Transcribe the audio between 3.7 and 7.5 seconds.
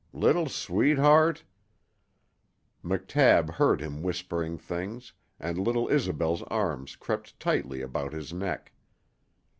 him whispering things, and little Isobel's arms crept